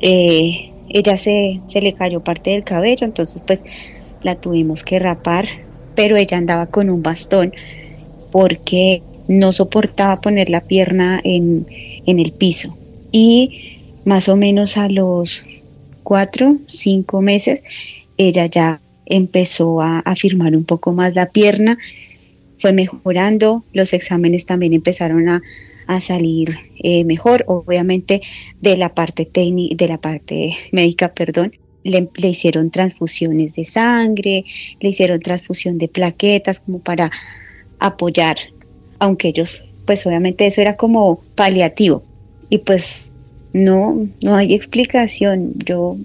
[0.00, 3.62] Eh, ella se, se le cayó parte del cabello, entonces pues
[4.22, 5.46] la tuvimos que rapar,
[5.94, 7.52] pero ella andaba con un bastón
[8.30, 11.66] porque no soportaba poner la pierna en,
[12.06, 12.76] en el piso.
[13.12, 13.77] Y
[14.08, 15.44] más o menos a los
[16.02, 17.62] cuatro, cinco meses,
[18.16, 21.76] ella ya empezó a afirmar un poco más la pierna,
[22.56, 25.42] fue mejorando, los exámenes también empezaron a,
[25.86, 28.22] a salir eh, mejor, obviamente
[28.62, 31.52] de la parte técnica, de la parte médica, perdón,
[31.84, 34.46] le, le, hicieron transfusiones de sangre,
[34.80, 37.10] le hicieron transfusión de plaquetas como para
[37.78, 38.38] apoyar,
[39.00, 42.02] aunque ellos, pues obviamente eso era como paliativo
[42.48, 43.12] y pues
[43.64, 45.54] no, no hay explicación.
[45.64, 45.96] Yo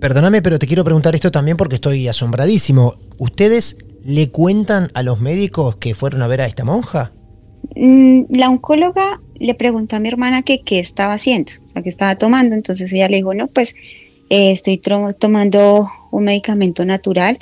[0.00, 2.94] Perdóname, pero te quiero preguntar esto también porque estoy asombradísimo.
[3.18, 7.12] ¿Ustedes le cuentan a los médicos que fueron a ver a esta monja?
[7.74, 11.88] Mm, la oncóloga le preguntó a mi hermana que qué estaba haciendo, o sea, qué
[11.88, 12.54] estaba tomando.
[12.54, 13.74] Entonces ella le dijo, no, pues
[14.30, 17.36] eh, estoy tomando un medicamento natural,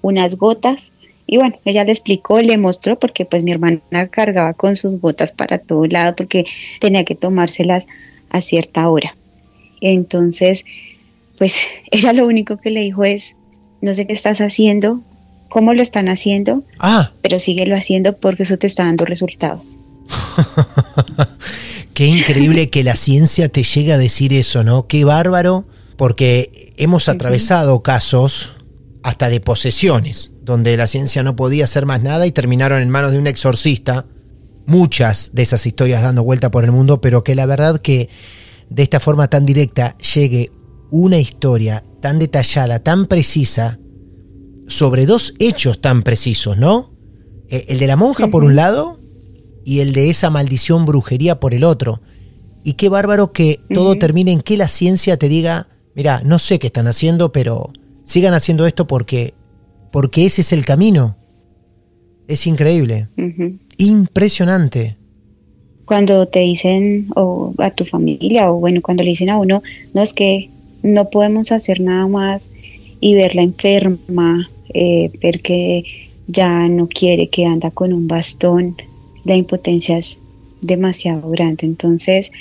[0.00, 0.92] unas gotas.
[1.26, 3.80] Y bueno, ella le explicó, le mostró, porque pues mi hermana
[4.10, 6.44] cargaba con sus gotas para todo lado porque
[6.78, 7.88] tenía que tomárselas
[8.30, 9.16] a cierta hora.
[9.80, 10.64] Entonces,
[11.38, 13.36] pues ella lo único que le dijo es,
[13.80, 15.02] no sé qué estás haciendo,
[15.48, 19.78] cómo lo están haciendo, Ah, pero síguelo haciendo porque eso te está dando resultados.
[21.94, 24.86] qué increíble que la ciencia te llegue a decir eso, ¿no?
[24.86, 28.52] Qué bárbaro, porque hemos atravesado casos
[29.02, 33.12] hasta de posesiones, donde la ciencia no podía hacer más nada y terminaron en manos
[33.12, 34.04] de un exorcista.
[34.66, 38.08] Muchas de esas historias dando vuelta por el mundo, pero que la verdad que
[38.68, 40.50] de esta forma tan directa llegue
[40.90, 43.78] una historia tan detallada, tan precisa,
[44.66, 46.92] sobre dos hechos tan precisos, ¿no?
[47.48, 49.00] Eh, El de la monja por un lado
[49.64, 52.00] y el de esa maldición brujería por el otro.
[52.64, 56.58] Y qué bárbaro que todo termine en que la ciencia te diga, mira, no sé
[56.58, 57.72] qué están haciendo, pero
[58.04, 59.34] sigan haciendo esto porque,
[59.92, 61.16] porque ese es el camino.
[62.26, 63.08] Es increíble.
[63.78, 64.96] Impresionante.
[65.84, 69.62] Cuando te dicen o a tu familia o bueno, cuando le dicen a uno,
[69.94, 70.50] no es que
[70.82, 72.50] no podemos hacer nada más
[73.00, 75.84] y verla enferma, eh, ver que
[76.26, 78.76] ya no quiere, que anda con un bastón,
[79.24, 80.20] la impotencia es
[80.60, 81.66] demasiado grande.
[81.66, 82.32] Entonces,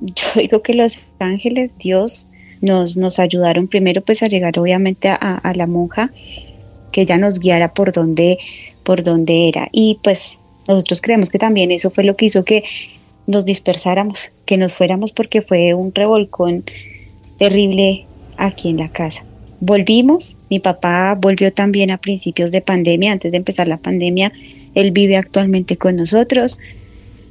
[0.00, 5.14] yo digo que los ángeles, Dios, nos, nos ayudaron primero pues a llegar obviamente a,
[5.14, 6.12] a la monja,
[6.92, 8.38] que ella nos guiara por donde,
[8.82, 9.68] por donde era.
[9.72, 12.64] Y pues nosotros creemos que también eso fue lo que hizo que
[13.26, 16.64] nos dispersáramos, que nos fuéramos porque fue un revolcón
[17.38, 19.24] terrible aquí en la casa.
[19.60, 24.32] Volvimos, mi papá volvió también a principios de pandemia, antes de empezar la pandemia,
[24.74, 26.58] él vive actualmente con nosotros,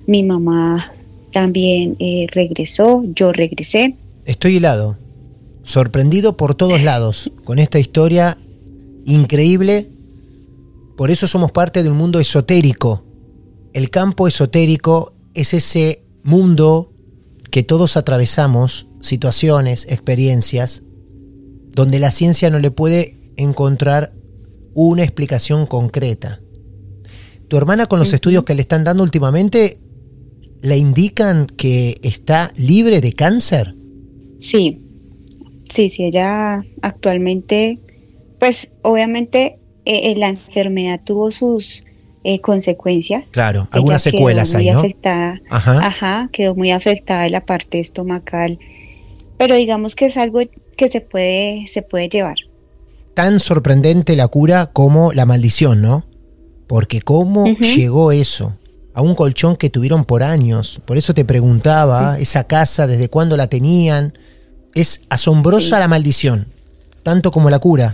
[0.06, 0.94] mi mamá
[1.32, 3.96] también eh, regresó, yo regresé,
[4.30, 4.96] Estoy helado,
[5.64, 8.38] sorprendido por todos lados con esta historia
[9.06, 9.88] increíble.
[11.00, 13.06] Por eso somos parte de un mundo esotérico.
[13.72, 16.92] El campo esotérico es ese mundo
[17.52, 20.84] que todos atravesamos, situaciones, experiencias,
[21.72, 24.14] donde la ciencia no le puede encontrar
[24.74, 26.42] una explicación concreta.
[27.48, 29.80] Tu hermana con los estudios que le están dando últimamente,
[30.62, 33.74] ¿le indican que está libre de cáncer?
[34.42, 34.82] Sí,
[35.64, 37.80] sí, sí, ella actualmente,
[38.38, 39.59] pues obviamente
[39.90, 41.84] eh, eh, la enfermedad tuvo sus
[42.24, 43.32] eh, consecuencias.
[43.32, 44.80] Claro, Ella algunas quedó secuelas muy ahí, ¿no?
[44.80, 45.88] Afectada, Ajá.
[45.88, 48.60] ajá, quedó muy afectada en la parte estomacal,
[49.38, 50.40] pero digamos que es algo
[50.78, 52.36] que se puede, se puede llevar.
[53.14, 56.06] Tan sorprendente la cura como la maldición, ¿no?
[56.68, 58.56] Porque cómo llegó eso
[58.94, 60.82] a un colchón que tuvieron por años.
[60.86, 64.14] Por eso te preguntaba, esa casa, ¿desde cuándo la tenían?
[64.76, 65.80] Es asombrosa Sí.
[65.82, 66.48] la maldición,
[67.02, 67.94] tanto como la cura.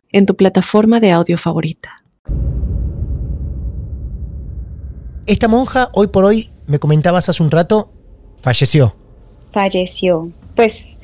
[0.11, 2.03] en tu plataforma de audio favorita.
[5.27, 7.91] Esta monja, hoy por hoy, me comentabas hace un rato,
[8.41, 8.95] falleció.
[9.51, 10.31] falleció.
[10.55, 10.99] Pues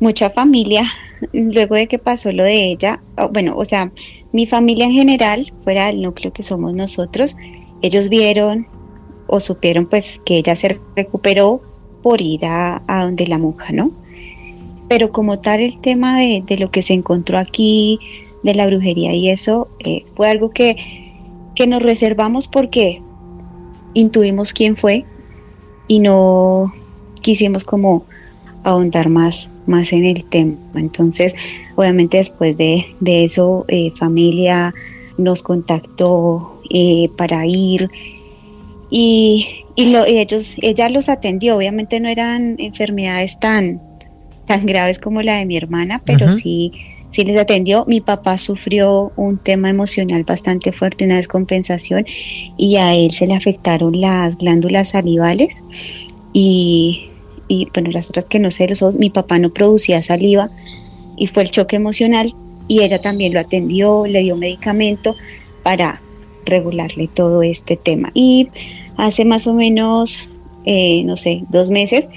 [0.00, 0.88] mucha familia,
[1.32, 3.92] luego de que pasó lo de ella, o- bueno, o sea,
[4.32, 7.36] mi familia en general, fuera del núcleo que somos nosotros,
[7.82, 8.66] ellos vieron
[9.26, 11.60] o supieron pues que ella se recuperó
[12.02, 13.90] por ir a, a donde la monja, ¿no?
[14.88, 17.98] Pero como tal el tema de, de lo que se encontró aquí,
[18.42, 20.76] de la brujería y eso, eh, fue algo que,
[21.54, 23.04] que nos reservamos porque
[23.94, 25.06] intuimos quién fue
[25.86, 26.72] y no
[27.22, 28.06] quisimos como
[28.62, 30.58] ahondar más, más en el tema.
[30.74, 31.34] Entonces,
[31.76, 34.74] obviamente después de, de eso, eh, familia
[35.16, 37.90] nos contactó eh, para ir
[38.88, 41.56] y, y lo- y ellos, ella los atendió.
[41.56, 43.82] Obviamente no eran enfermedades tan,
[44.44, 46.72] tan graves como la de mi hermana, pero sí,
[47.12, 47.84] sí les atendió.
[47.86, 52.04] Mi papá sufrió un tema emocional bastante fuerte, una descompensación,
[52.56, 55.62] y a él se le afectaron las glándulas salivales
[56.32, 57.08] y,
[57.74, 60.50] bueno, las otras que no sé, los ojos, mi papá no producía saliva,
[61.16, 62.34] y fue el choque emocional
[62.68, 65.14] y ella también lo atendió, le dio medicamento
[65.62, 66.00] para
[66.46, 68.10] regularle todo este tema.
[68.14, 68.48] Y
[68.96, 70.28] hace más o menos,
[70.64, 72.08] eh, no sé, dos meses,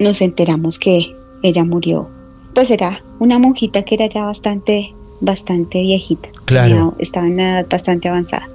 [0.00, 2.10] nos enteramos que ella murió.
[2.54, 6.28] Pues era una monjita que era ya bastante, bastante viejita.
[6.44, 6.94] Claro.
[6.98, 8.48] estaba en una edad bastante avanzada.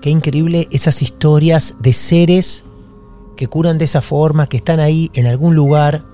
[0.00, 2.64] Qué increíble esas historias de seres
[3.36, 6.04] que curan de esa forma, que están ahí en algún lugar,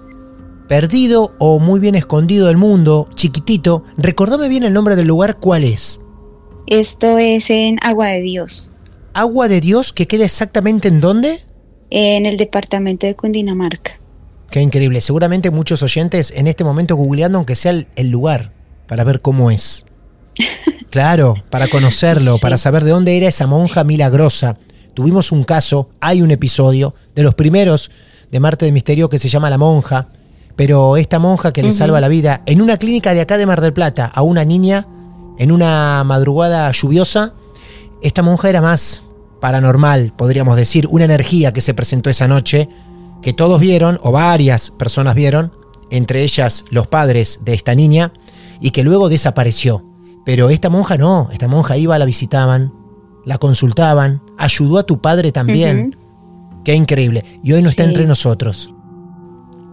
[0.69, 3.85] perdido o muy bien escondido del mundo, chiquitito.
[3.97, 6.01] Recordame bien el nombre del lugar, ¿cuál es?
[6.67, 8.73] Esto es en Agua de Dios.
[9.13, 11.41] ¿Agua de Dios que queda exactamente en dónde?
[11.91, 13.99] En el departamento de Cundinamarca.
[14.51, 15.01] Qué increíble.
[15.01, 18.53] Seguramente muchos oyentes en este momento googleando, aunque sea el, el lugar,
[18.87, 19.85] para ver cómo es.
[20.91, 22.41] Claro, para conocerlo, Sí.
[22.43, 24.57] para saber de dónde era esa monja milagrosa.
[24.93, 27.93] Tuvimos un caso, hay un episodio de los primeros
[28.33, 30.09] de Marte de Misterio que se llama La Monja,
[30.57, 33.61] pero esta monja que le salva la vida en una clínica de acá de Mar
[33.61, 34.89] del Plata a una niña
[35.39, 37.35] en una madrugada lluviosa,
[38.03, 39.05] esta monja era más
[39.41, 42.69] paranormal, podríamos decir, una energía que se presentó esa noche,
[43.23, 45.53] que todos vieron, o varias personas vieron,
[45.91, 48.13] entre ellas los padres de esta niña,
[48.61, 49.85] y que luego desapareció.
[50.25, 52.73] Pero esta monja no, esta monja iba, la visitaban,
[53.25, 55.97] la consultaban, ayudó a tu padre también.
[56.65, 57.25] Qué increíble.
[57.43, 58.73] Y hoy no está entre nosotros.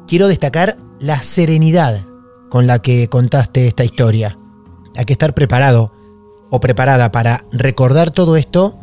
[0.07, 2.01] Quiero destacar la serenidad
[2.49, 4.37] con la que contaste esta historia.
[4.95, 5.93] Hay que estar preparado
[6.49, 8.77] o preparada para recordar todo esto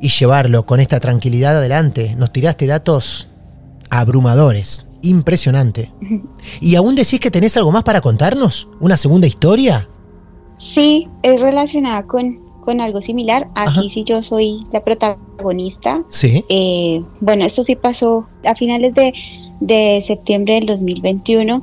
[0.00, 2.16] y llevarlo con esta tranquilidad adelante.
[2.16, 3.28] Nos tiraste datos
[3.94, 4.86] abrumadores.
[5.02, 5.92] Impresionante.
[6.60, 8.68] ¿Y aún decís que tenés algo más para contarnos?
[8.80, 9.88] ¿Una segunda historia?
[10.56, 13.48] Sí, es relacionada con, con algo similar.
[13.54, 13.82] Aquí Ajá.
[13.90, 16.02] sí yo soy la protagonista.
[16.08, 16.44] Sí.
[16.48, 19.12] Eh, bueno, esto sí pasó a finales de,
[19.60, 21.62] de septiembre del 2021.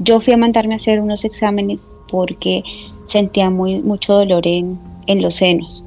[0.00, 2.62] Yo fui a mandarme a hacer unos exámenes porque
[3.06, 5.84] sentía muy, mucho dolor en, en los senos.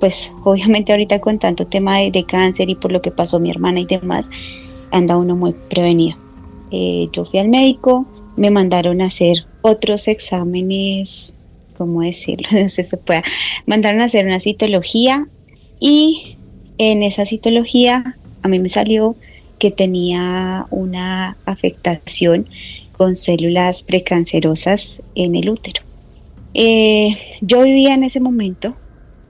[0.00, 3.50] Pues obviamente ahorita con tanto tema de, de cáncer y por lo que pasó mi
[3.50, 4.30] hermana y demás,
[4.90, 6.18] anda uno muy prevenido.
[6.70, 11.36] Eh, yo fui al médico, me mandaron a hacer otros exámenes,
[11.76, 12.48] ¿cómo decirlo?
[12.52, 13.22] No sé si se pueda.
[13.66, 15.26] Mandaron a hacer una citología
[15.80, 16.36] y
[16.78, 19.16] en esa citología a mí me salió
[19.58, 22.46] que tenía una afectación
[22.92, 25.82] con células precancerosas en el útero.
[26.54, 28.76] Eh, yo vivía en ese momento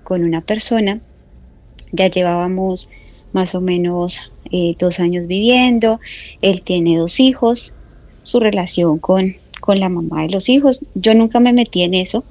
[0.05, 1.01] con una persona,
[1.91, 2.91] ya llevábamos
[3.37, 6.01] más o menos eh, dos años viviendo,
[6.41, 7.75] él tiene dos hijos,
[8.23, 12.25] su relación con, con la mamá de los hijos, yo nunca me metí en eso,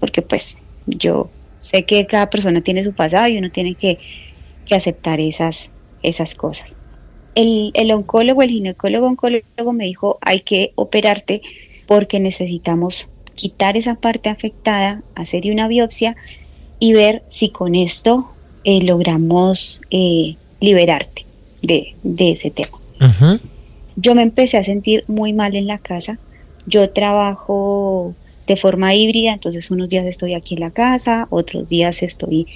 [0.00, 3.96] porque pues yo sé que cada persona tiene su pasado y uno tiene que,
[4.66, 5.70] que aceptar esas,
[6.02, 6.78] esas cosas.
[7.36, 11.42] El, el oncólogo, el ginecólogo oncólogo me dijo, hay que operarte
[11.86, 16.16] porque necesitamos quitar esa parte afectada, hacer una biopsia
[16.80, 18.32] y ver si con esto
[18.64, 21.24] eh, logramos eh, liberarte
[21.62, 22.78] de, de ese tema.
[23.96, 26.18] Yo me empecé a sentir muy mal en la casa.
[26.66, 28.14] Yo trabajo
[28.46, 32.46] de forma híbrida, entonces unos días estoy aquí en la casa, otros días estoy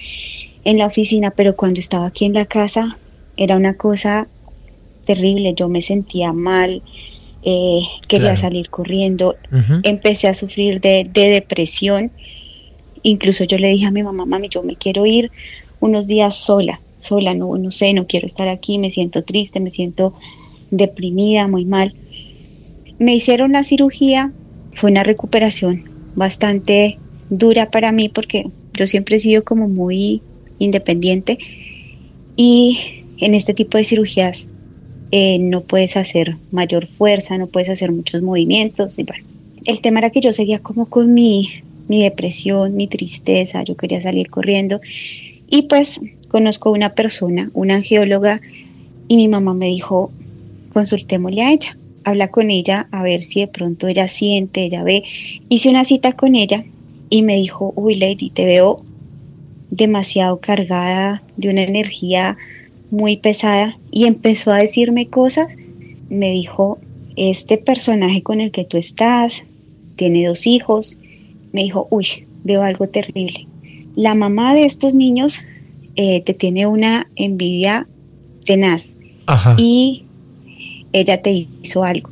[0.64, 2.98] en la oficina, pero cuando estaba aquí en la casa
[3.36, 4.26] era una cosa
[5.04, 6.82] terrible, yo me sentía mal,
[7.42, 8.40] eh, quería Claro.
[8.40, 9.36] salir corriendo,
[9.82, 12.10] empecé a sufrir de, de depresión,
[13.02, 15.30] incluso yo le dije a mi mamá, mami, yo me quiero ir
[15.80, 19.70] unos días sola, sola, no, no sé, no quiero estar aquí, me siento triste, me
[19.70, 20.14] siento
[20.70, 21.94] deprimida, muy mal.
[22.98, 24.32] Me hicieron la cirugía,
[24.72, 26.98] fue una recuperación bastante
[27.30, 30.22] dura para mí porque yo siempre he sido como muy
[30.58, 31.38] independiente
[32.36, 32.78] y
[33.18, 34.50] en este tipo de cirugías
[35.10, 39.24] eh, no puedes hacer mayor fuerza, no puedes hacer muchos movimientos y bueno,
[39.66, 41.48] el tema era que yo seguía como con mi,
[41.88, 44.80] mi depresión, mi tristeza, yo quería salir corriendo
[45.48, 46.00] y pues
[46.34, 48.40] conozco una persona, una angióloga
[49.06, 50.10] y mi mamá me dijo,
[50.72, 55.04] consultémosle a ella, habla con ella a ver si de pronto ella siente, ella ve.
[55.48, 56.64] Hice una cita con ella
[57.08, 58.82] y me dijo, uy Lady, te veo
[59.70, 62.36] demasiado cargada de una energía
[62.90, 65.46] muy pesada y empezó a decirme cosas.
[66.08, 66.78] Me dijo,
[67.14, 69.44] este personaje con el que tú estás
[69.94, 70.98] tiene dos hijos.
[71.52, 72.08] Me dijo, uy,
[72.42, 73.46] veo algo terrible.
[73.94, 75.44] La mamá de estos niños
[75.96, 77.86] eh, te tiene una envidia
[78.44, 79.56] tenaz Ajá.
[79.58, 80.04] y
[80.92, 82.10] ella te hizo algo.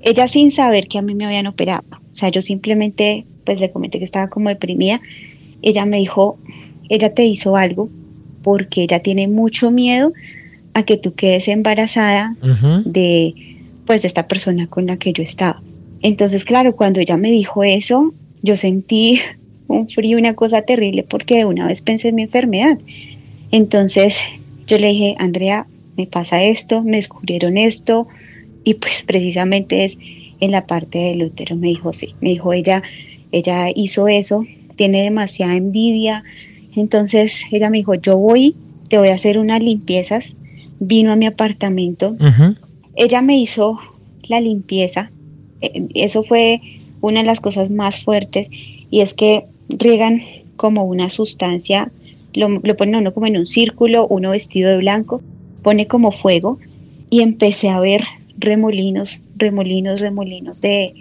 [0.00, 1.84] Ella sin saber que a mí me habían operado.
[1.90, 5.00] O sea, yo simplemente pues le comenté que estaba como deprimida.
[5.62, 6.38] Ella me dijo,
[6.88, 7.88] ella te hizo algo
[8.42, 10.12] porque ella tiene mucho miedo
[10.74, 12.36] a que tú quedes embarazada
[12.84, 13.34] de
[13.86, 15.60] pues de esta persona con la que yo estaba.
[16.02, 18.12] Entonces, claro, cuando ella me dijo eso,
[18.42, 19.20] yo sentí
[19.68, 22.78] un frío, una cosa terrible, porque de una vez pensé en mi enfermedad.
[23.52, 24.20] Entonces
[24.66, 28.08] yo le dije, Andrea, me pasa esto, me descubrieron esto,
[28.64, 29.98] y pues precisamente es
[30.40, 31.54] en la parte del útero.
[31.54, 32.82] Me dijo, sí, me dijo, ella,
[33.30, 34.44] ella hizo eso,
[34.74, 36.24] tiene demasiada envidia.
[36.74, 38.56] Entonces ella me dijo, yo voy,
[38.88, 40.34] te voy a hacer unas limpiezas.
[40.80, 42.16] Vino a mi apartamento.
[42.96, 43.78] Ella me hizo
[44.24, 45.12] la limpieza.
[45.60, 46.60] Eh, eso fue
[47.00, 48.48] una de las cosas más fuertes
[48.90, 50.22] y es que riegan
[50.56, 51.92] como una sustancia,
[52.34, 55.22] lo, lo ponen uno como en un círculo, uno vestido de blanco,
[55.62, 56.58] pone como fuego
[57.10, 58.02] y empecé a ver
[58.38, 60.92] remolinos, remolinos, remolinos de,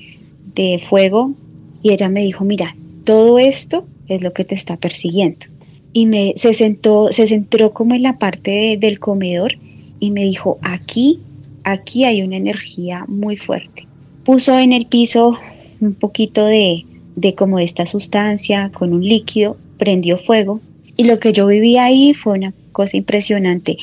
[0.56, 1.34] de fuego
[1.82, 2.76] y ella me dijo, mira,
[3.06, 5.48] todo esto es lo que te está persiguiendo.
[5.94, 9.54] Y me, se, sentó, se centró como en la parte del comedor
[10.00, 11.20] y me dijo, aquí,
[11.64, 13.88] aquí hay una energía muy fuerte.
[14.24, 15.38] Puso en el piso
[15.80, 20.62] un poquito de, de como esta sustancia con un líquido, prendió fuego
[20.98, 23.78] y lo que yo viví ahí fue una cosa impresionante.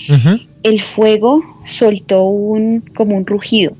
[0.63, 3.73] El fuego soltó un como un rugido.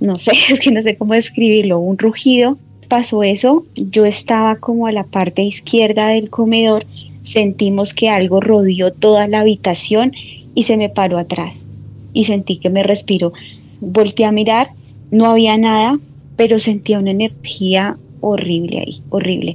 [0.00, 2.58] No sé, es que no sé cómo describirlo, un rugido.
[2.88, 6.86] Pasó eso, yo estaba como a la parte izquierda del comedor,
[7.20, 10.12] sentimos que algo rodeó toda la habitación
[10.54, 11.66] y se me paró atrás
[12.14, 13.34] y sentí que me respiró.
[13.80, 14.70] Volté a mirar,
[15.10, 15.98] no había nada,
[16.36, 19.54] pero sentía una energía horrible ahí, horrible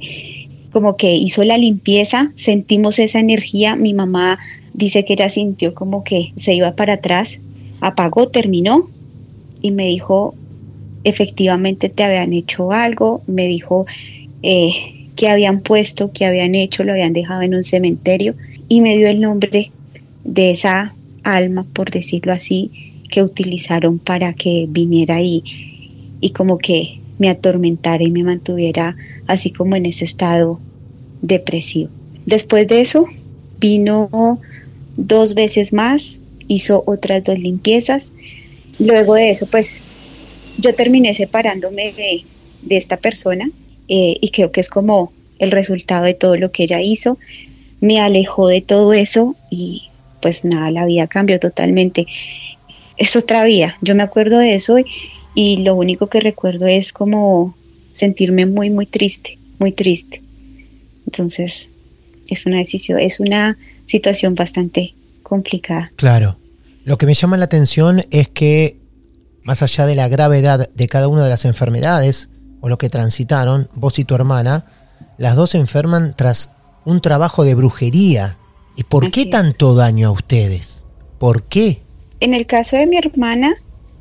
[0.74, 4.40] como que hizo la limpieza, sentimos esa energía, mi mamá
[4.72, 7.38] dice que ella sintió como que se iba para atrás,
[7.80, 8.90] apagó, terminó
[9.62, 10.34] y me dijo,
[11.04, 13.86] efectivamente te habían hecho algo, me dijo
[14.42, 14.70] eh,
[15.14, 18.34] que habían puesto, que habían hecho, lo habían dejado en un cementerio
[18.68, 19.70] y me dio el nombre
[20.24, 22.72] de esa alma, por decirlo así,
[23.08, 25.44] que utilizaron para que viniera ahí.
[26.20, 28.96] Y como que me atormentara y me mantuviera
[29.26, 30.60] así como en ese estado
[31.22, 31.90] depresivo.
[32.26, 33.06] Después de eso,
[33.60, 34.38] vino
[34.96, 38.12] dos veces más, hizo otras dos limpiezas.
[38.78, 39.80] Luego de eso, pues
[40.58, 42.24] yo terminé separándome de,
[42.70, 43.50] esta persona
[43.88, 47.18] eh, y creo que es como el resultado de todo lo que ella hizo.
[47.80, 49.88] Me alejó de todo eso y
[50.20, 52.06] pues nada, la vida cambió totalmente.
[52.96, 53.76] Es otra vida.
[53.82, 54.86] Yo me acuerdo de eso y
[55.34, 57.54] lo único que recuerdo es como
[57.92, 60.22] sentirme muy, muy triste, muy triste.
[61.06, 61.70] Entonces,
[62.28, 63.56] es una decisión, es una
[63.86, 65.90] situación bastante complicada.
[65.96, 66.36] Claro.
[66.84, 68.76] Lo que me llama la atención es que,
[69.42, 72.28] más allá de la gravedad de cada una de las enfermedades
[72.60, 74.66] o lo que transitaron, vos y tu hermana,
[75.18, 76.52] las dos se enferman tras
[76.84, 78.36] un trabajo de brujería.
[78.76, 80.84] ¿Y por qué tanto daño a ustedes?
[81.18, 81.82] ¿Por qué?
[82.20, 83.54] En el caso de mi hermana,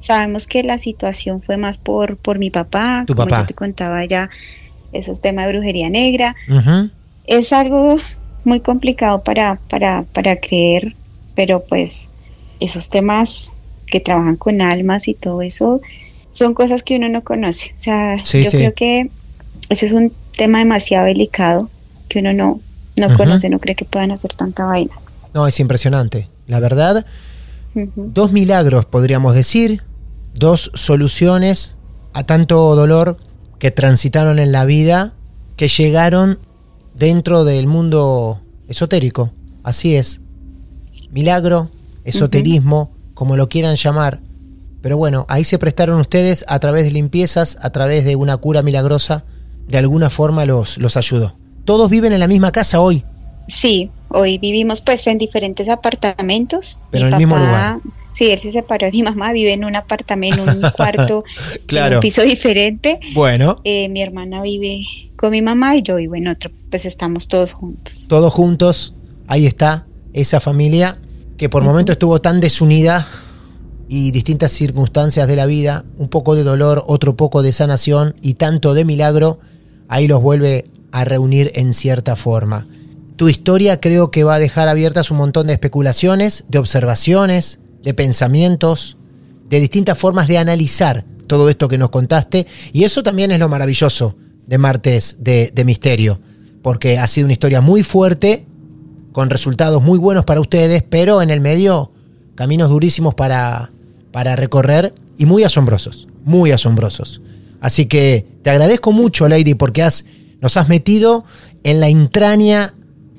[0.04, 3.41] Sabemos que la situación fue más por, por mi papá, ¿Tu como papá?
[3.43, 4.30] yo te contaba ya,
[4.91, 6.36] esos temas de brujería negra.
[7.26, 7.95] Es algo
[8.43, 10.93] muy complicado para, para, para creer,
[11.36, 12.10] pero pues
[12.60, 13.54] esos temas
[13.88, 15.80] que trabajan con almas y todo eso
[16.34, 17.72] son cosas que uno no conoce.
[17.74, 19.10] O sea, yo creo que
[19.70, 21.70] ese es un tema demasiado delicado
[22.10, 22.60] que uno no,
[22.97, 24.95] no conoce, no cree que puedan hacer tanta vaina.
[25.34, 26.28] No, es impresionante.
[26.47, 27.06] La verdad,
[27.74, 29.82] dos milagros podríamos decir,
[30.34, 31.76] dos soluciones
[32.14, 33.18] a tanto dolor
[33.60, 35.14] que transitaron en la vida,
[35.56, 36.40] que llegaron
[36.94, 39.32] dentro del mundo esotérico.
[39.64, 40.22] Así es.
[41.12, 41.70] Milagro,
[42.04, 44.20] esoterismo, como lo quieran llamar.
[44.82, 48.62] Pero bueno, ahí se prestaron ustedes a través de limpiezas, a través de una cura
[48.64, 49.24] milagrosa,
[49.68, 51.36] de alguna forma los, los ayudó.
[51.64, 53.06] ¿Todos viven en la misma casa hoy?
[53.48, 56.80] Sí, hoy vivimos pues en diferentes apartamentos.
[56.92, 57.80] Pero en el mismo lugar.
[58.14, 61.24] Sí, él se separó de mi mamá, vive en un apartamento, en un cuarto,
[61.66, 61.88] claro.
[61.88, 62.99] en un piso diferente.
[63.14, 63.59] Bueno.
[63.64, 64.82] Eh, mi hermana vive
[65.16, 68.07] con mi mamá y yo vivo en otro, pues estamos todos juntos.
[68.09, 68.93] Todos juntos,
[69.28, 70.97] ahí está esa familia
[71.38, 71.70] que por uh -huh.
[71.70, 73.07] momento estuvo tan desunida
[73.88, 78.36] y distintas circunstancias de la vida, un poco de dolor, otro poco de sanación y
[78.36, 79.39] tanto de milagro,
[79.88, 82.68] ahí los vuelve a reunir en cierta forma.
[83.16, 87.94] Tu historia creo que va a dejar abiertas un montón de especulaciones, de observaciones, de
[87.94, 88.98] pensamientos,
[89.50, 92.48] de distintas formas de analizar todo esto que nos contaste.
[92.72, 94.16] Y eso también es lo maravilloso
[94.48, 96.20] de Martes de, de, Misterio,
[96.62, 98.46] porque ha sido una historia muy fuerte,
[99.12, 101.92] con resultados muy buenos para ustedes, pero en el medio
[102.36, 103.72] caminos durísimos para,
[104.12, 107.22] para recorrer y muy asombrosos, muy asombrosos.
[107.62, 110.06] Así que te agradezco mucho, Lady, porque has,
[110.42, 111.26] nos has metido
[111.64, 112.74] en la entraña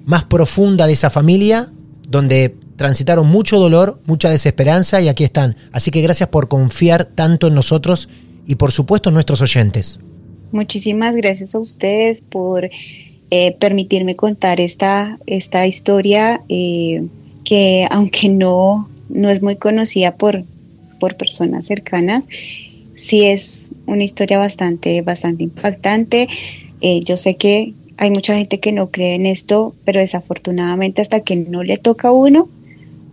[0.04, 1.72] más profunda de esa familia,
[2.08, 5.56] donde transitaron mucho dolor, mucha desesperanza y aquí están.
[5.72, 8.08] Así que gracias por confiar tanto en nosotros
[8.46, 10.00] y por supuesto nuestros oyentes.
[10.52, 12.68] Muchísimas gracias a ustedes por
[13.30, 17.04] eh, permitirme contar esta, esta historia eh,
[17.44, 20.44] que aunque no, no es muy conocida por,
[21.00, 22.28] por personas cercanas,
[22.94, 26.28] sí es una historia bastante, bastante impactante.
[26.80, 31.20] Eh, yo sé que hay mucha gente que no cree en esto, pero desafortunadamente hasta
[31.20, 32.48] que no le toca a uno,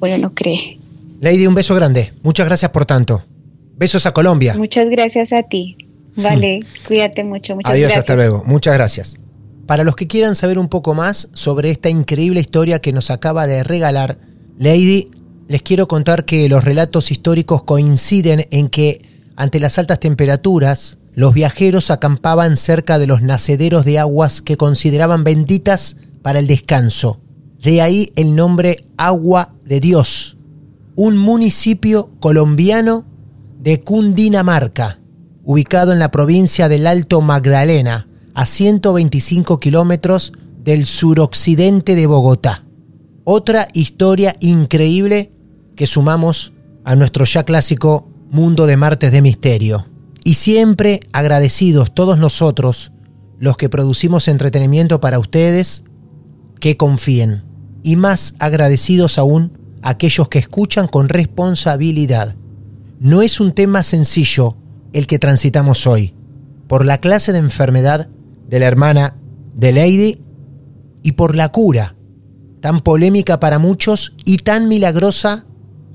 [0.01, 0.77] uno no cree.
[1.21, 2.13] Lady, un beso grande.
[2.23, 3.23] Muchas gracias por tanto.
[3.75, 4.55] Besos a Colombia.
[4.55, 5.77] Muchas gracias a ti.
[6.15, 7.55] Vale, cuídate mucho.
[7.55, 8.43] Muchas Adiós, hasta luego.
[8.45, 9.17] Muchas gracias.
[9.65, 13.47] Para los que quieran saber un poco más sobre esta increíble historia que nos acaba
[13.47, 14.17] de regalar
[14.57, 15.09] Lady,
[15.47, 19.01] les quiero contar que los relatos históricos coinciden en que
[19.35, 25.23] ante las altas temperaturas, los viajeros acampaban cerca de los nacederos de aguas que consideraban
[25.23, 27.19] benditas para el descanso.
[27.61, 30.35] De ahí el nombre Agua de Dios,
[30.97, 33.05] un municipio colombiano
[33.57, 34.99] de Cundinamarca,
[35.45, 42.65] ubicado en la provincia del Alto Magdalena, a 125 kilómetros del suroccidente de Bogotá.
[43.23, 45.31] Otra historia increíble
[45.77, 46.51] que sumamos
[46.83, 49.87] a nuestro ya clásico mundo de martes de misterio.
[50.25, 52.91] Y siempre agradecidos todos nosotros,
[53.39, 55.85] los que producimos entretenimiento para ustedes,
[56.59, 57.45] que confíen.
[57.83, 62.35] Y más agradecidos aún aquellos que escuchan con responsabilidad.
[62.99, 64.57] No es un tema sencillo
[64.93, 66.13] el que transitamos hoy,
[66.67, 68.09] por la clase de enfermedad
[68.47, 69.15] de la hermana
[69.55, 70.21] de Lady
[71.03, 71.95] y por la cura,
[72.59, 75.45] tan polémica para muchos y tan milagrosa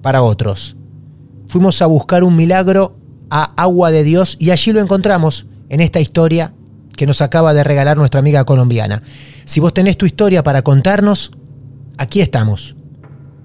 [0.03, 0.77] para otros.
[1.47, 2.99] Fuimos a buscar un milagro
[3.31, 6.55] a Agua de Dios y allí lo encontramos en esta historia
[6.97, 9.03] que nos acaba de regalar nuestra amiga colombiana.
[9.45, 11.31] Si vos tenés tu historia para contarnos,
[11.99, 12.77] aquí estamos.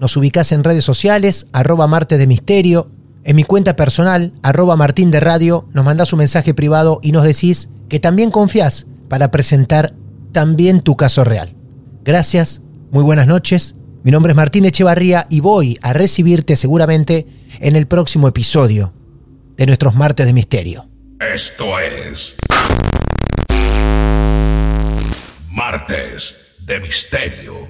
[0.02, 2.90] Nos ubicás en redes sociales, arroba Marte de Misterio,
[3.24, 7.24] en mi cuenta personal, arroba Martín de Radio, nos mandás un mensaje privado y nos
[7.24, 9.94] decís que también confías para presentar
[10.32, 11.56] también tu caso real.
[12.04, 13.76] Gracias, muy buenas noches.
[14.02, 17.28] Mi nombre es Martín Echevarría y voy a recibirte seguramente
[17.60, 18.96] en el próximo episodio
[19.56, 20.90] de nuestros Martes de Misterio.
[21.20, 22.38] Esto es.
[25.52, 27.70] Martes de Misterio.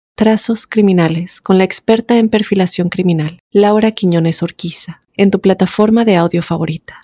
[0.15, 6.15] Trazos Criminales con la experta en perfilación criminal, Laura Quiñones Orquiza, en tu plataforma de
[6.15, 7.01] audio favorita.